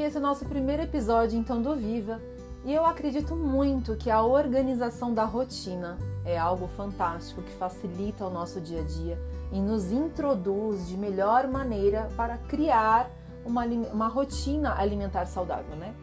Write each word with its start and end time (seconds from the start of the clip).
esse 0.00 0.16
é 0.16 0.20
o 0.20 0.22
nosso 0.22 0.44
primeiro 0.44 0.82
episódio 0.82 1.38
então 1.38 1.60
do 1.60 1.74
Viva 1.74 2.20
e 2.64 2.72
eu 2.72 2.84
acredito 2.84 3.34
muito 3.34 3.96
que 3.96 4.10
a 4.10 4.22
organização 4.22 5.12
da 5.12 5.24
rotina 5.24 5.98
é 6.24 6.38
algo 6.38 6.68
fantástico 6.68 7.42
que 7.42 7.50
facilita 7.52 8.24
o 8.24 8.30
nosso 8.30 8.60
dia 8.60 8.80
a 8.80 8.84
dia 8.84 9.18
e 9.50 9.60
nos 9.60 9.90
introduz 9.90 10.86
de 10.86 10.96
melhor 10.96 11.48
maneira 11.48 12.08
para 12.16 12.38
criar 12.38 13.10
uma, 13.44 13.64
uma 13.64 14.08
rotina 14.08 14.78
alimentar 14.78 15.26
saudável, 15.26 15.74
né? 15.74 15.94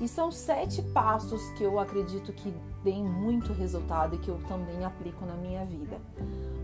E 0.00 0.08
são 0.08 0.32
sete 0.32 0.82
passos 0.82 1.40
que 1.50 1.62
eu 1.62 1.78
acredito 1.78 2.32
que 2.32 2.52
deem 2.82 3.04
muito 3.04 3.52
resultado 3.52 4.16
e 4.16 4.18
que 4.18 4.28
eu 4.28 4.40
também 4.48 4.84
aplico 4.84 5.24
na 5.24 5.34
minha 5.34 5.64
vida. 5.64 5.98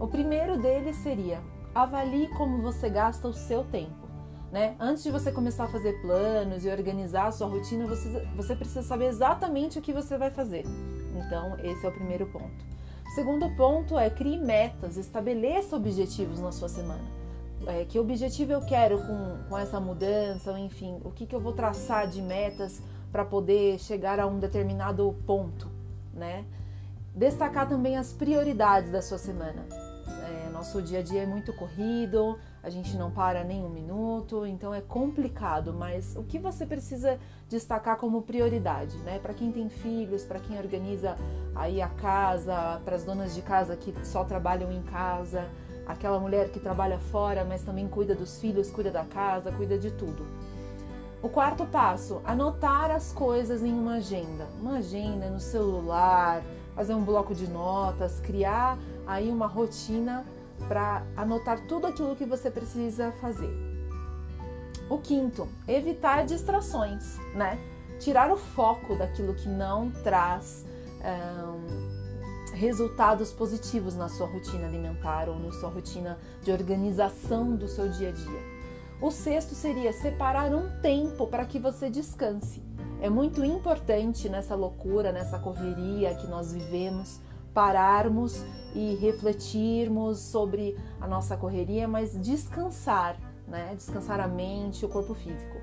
O 0.00 0.08
primeiro 0.08 0.58
deles 0.58 0.96
seria 0.96 1.40
avalie 1.72 2.28
como 2.36 2.60
você 2.60 2.88
gasta 2.88 3.28
o 3.28 3.32
seu 3.32 3.62
tempo. 3.62 4.09
Né? 4.50 4.74
Antes 4.80 5.04
de 5.04 5.10
você 5.10 5.30
começar 5.30 5.64
a 5.64 5.68
fazer 5.68 6.00
planos 6.02 6.64
e 6.64 6.68
organizar 6.68 7.26
a 7.26 7.32
sua 7.32 7.46
rotina, 7.46 7.86
você, 7.86 8.08
você 8.34 8.56
precisa 8.56 8.82
saber 8.82 9.06
exatamente 9.06 9.78
o 9.78 9.82
que 9.82 9.92
você 9.92 10.18
vai 10.18 10.30
fazer. 10.30 10.64
Então, 11.14 11.56
esse 11.62 11.86
é 11.86 11.88
o 11.88 11.92
primeiro 11.92 12.26
ponto. 12.26 12.64
Segundo 13.14 13.48
ponto 13.56 13.98
é 13.98 14.08
crie 14.10 14.38
metas, 14.38 14.96
estabeleça 14.96 15.76
objetivos 15.76 16.40
na 16.40 16.52
sua 16.52 16.68
semana. 16.68 17.20
É, 17.66 17.84
que 17.84 17.98
objetivo 17.98 18.52
eu 18.52 18.60
quero 18.62 18.98
com, 18.98 19.48
com 19.48 19.58
essa 19.58 19.78
mudança, 19.78 20.58
enfim, 20.58 20.98
o 21.04 21.10
que, 21.10 21.26
que 21.26 21.34
eu 21.34 21.40
vou 21.40 21.52
traçar 21.52 22.08
de 22.08 22.22
metas 22.22 22.82
para 23.12 23.24
poder 23.24 23.78
chegar 23.78 24.18
a 24.18 24.26
um 24.26 24.38
determinado 24.38 25.14
ponto, 25.26 25.68
né? 26.14 26.44
Destacar 27.14 27.68
também 27.68 27.96
as 27.96 28.12
prioridades 28.12 28.90
da 28.90 29.02
sua 29.02 29.18
semana. 29.18 29.66
É, 30.06 30.50
nosso 30.50 30.80
dia 30.80 31.00
a 31.00 31.02
dia 31.02 31.22
é 31.22 31.26
muito 31.26 31.52
corrido, 31.52 32.38
a 32.62 32.68
gente 32.68 32.96
não 32.96 33.10
para 33.10 33.42
nem 33.42 33.64
um 33.64 33.70
minuto, 33.70 34.44
então 34.44 34.74
é 34.74 34.80
complicado, 34.80 35.72
mas 35.72 36.14
o 36.16 36.22
que 36.22 36.38
você 36.38 36.66
precisa 36.66 37.18
destacar 37.48 37.96
como 37.96 38.22
prioridade, 38.22 38.96
né? 38.98 39.18
Para 39.18 39.32
quem 39.32 39.50
tem 39.50 39.68
filhos, 39.68 40.24
para 40.24 40.38
quem 40.38 40.58
organiza 40.58 41.16
aí 41.54 41.80
a 41.80 41.88
casa, 41.88 42.80
para 42.84 42.96
as 42.96 43.04
donas 43.04 43.34
de 43.34 43.42
casa 43.42 43.76
que 43.76 43.94
só 44.04 44.24
trabalham 44.24 44.70
em 44.70 44.82
casa, 44.82 45.48
aquela 45.86 46.20
mulher 46.20 46.50
que 46.50 46.60
trabalha 46.60 46.98
fora, 46.98 47.44
mas 47.44 47.62
também 47.62 47.88
cuida 47.88 48.14
dos 48.14 48.38
filhos, 48.40 48.70
cuida 48.70 48.90
da 48.90 49.04
casa, 49.04 49.50
cuida 49.50 49.78
de 49.78 49.90
tudo. 49.90 50.26
O 51.22 51.28
quarto 51.28 51.66
passo, 51.66 52.20
anotar 52.24 52.90
as 52.90 53.12
coisas 53.12 53.62
em 53.62 53.72
uma 53.72 53.96
agenda. 53.96 54.48
Uma 54.58 54.78
agenda 54.78 55.28
no 55.28 55.40
celular, 55.40 56.42
fazer 56.74 56.94
um 56.94 57.04
bloco 57.04 57.34
de 57.34 57.46
notas, 57.46 58.20
criar 58.20 58.78
aí 59.06 59.30
uma 59.30 59.46
rotina 59.46 60.24
para 60.68 61.04
anotar 61.16 61.60
tudo 61.66 61.86
aquilo 61.86 62.16
que 62.16 62.24
você 62.24 62.50
precisa 62.50 63.12
fazer. 63.20 63.50
O 64.88 64.98
quinto, 64.98 65.48
evitar 65.68 66.24
distrações, 66.24 67.16
né? 67.34 67.58
Tirar 67.98 68.30
o 68.32 68.36
foco 68.36 68.96
daquilo 68.96 69.34
que 69.34 69.48
não 69.48 69.90
traz 70.02 70.64
um, 71.00 72.56
resultados 72.56 73.32
positivos 73.32 73.94
na 73.94 74.08
sua 74.08 74.26
rotina 74.26 74.66
alimentar 74.66 75.28
ou 75.28 75.38
na 75.38 75.52
sua 75.52 75.70
rotina 75.70 76.18
de 76.42 76.50
organização 76.50 77.54
do 77.54 77.68
seu 77.68 77.88
dia 77.88 78.08
a 78.08 78.12
dia. 78.12 78.40
O 79.00 79.10
sexto 79.10 79.54
seria 79.54 79.92
separar 79.92 80.52
um 80.54 80.80
tempo 80.80 81.26
para 81.26 81.46
que 81.46 81.58
você 81.58 81.88
descanse. 81.88 82.62
É 83.00 83.08
muito 83.08 83.42
importante 83.44 84.28
nessa 84.28 84.54
loucura, 84.54 85.10
nessa 85.10 85.38
correria 85.38 86.14
que 86.16 86.26
nós 86.26 86.52
vivemos, 86.52 87.18
pararmos 87.54 88.44
e 88.74 88.94
refletirmos 88.96 90.18
sobre 90.18 90.76
a 91.00 91.06
nossa 91.06 91.36
correria, 91.36 91.88
mas 91.88 92.20
descansar, 92.20 93.16
né? 93.46 93.74
Descansar 93.76 94.20
a 94.20 94.28
mente, 94.28 94.84
o 94.84 94.88
corpo 94.88 95.14
físico. 95.14 95.56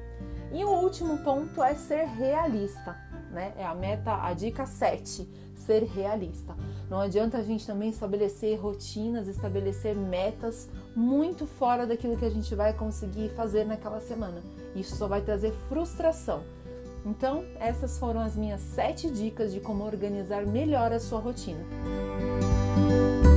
E 0.51 0.63
o 0.63 0.69
último 0.69 1.17
ponto 1.19 1.61
é 1.61 1.75
ser 1.75 2.05
realista, 2.05 2.95
né? 3.31 3.53
É 3.57 3.65
a 3.65 3.75
meta, 3.75 4.23
a 4.23 4.33
dica 4.33 4.65
7, 4.65 5.27
ser 5.55 5.83
realista. 5.83 6.55
Não 6.89 6.99
adianta 6.99 7.37
a 7.37 7.43
gente 7.43 7.67
também 7.67 7.89
estabelecer 7.89 8.57
rotinas, 8.59 9.27
estabelecer 9.27 9.95
metas 9.95 10.69
muito 10.95 11.45
fora 11.45 11.85
daquilo 11.85 12.17
que 12.17 12.25
a 12.25 12.29
gente 12.29 12.55
vai 12.55 12.73
conseguir 12.73 13.29
fazer 13.29 13.65
naquela 13.65 13.99
semana. 13.99 14.41
Isso 14.73 14.95
só 14.95 15.07
vai 15.07 15.21
trazer 15.21 15.51
frustração. 15.67 16.43
Então, 17.05 17.45
essas 17.59 17.97
foram 17.97 18.21
as 18.21 18.35
minhas 18.35 18.61
sete 18.61 19.09
dicas 19.09 19.53
de 19.53 19.59
como 19.59 19.83
organizar 19.83 20.45
melhor 20.45 20.91
a 20.91 20.99
sua 20.99 21.19
rotina. 21.19 21.63
Música 22.77 23.36